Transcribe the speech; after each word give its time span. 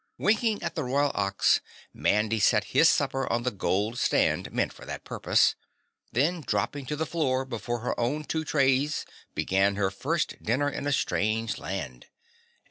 Winking 0.17 0.63
at 0.63 0.73
the 0.73 0.83
Royal 0.83 1.11
Ox, 1.13 1.61
Mandy 1.93 2.39
set 2.39 2.63
his 2.73 2.89
supper 2.89 3.31
on 3.31 3.43
the 3.43 3.51
gold 3.51 3.99
stand 3.99 4.51
meant 4.51 4.73
for 4.73 4.83
that 4.83 5.03
purpose, 5.03 5.53
then 6.11 6.41
dropping 6.41 6.87
to 6.87 6.95
the 6.95 7.05
floor 7.05 7.45
before 7.45 7.81
her 7.81 7.99
own 7.99 8.23
two 8.23 8.43
trays 8.43 9.05
began 9.35 9.75
her 9.75 9.91
first 9.91 10.41
dinner 10.41 10.67
in 10.69 10.87
a 10.87 10.91
strange 10.91 11.59
land. 11.59 12.07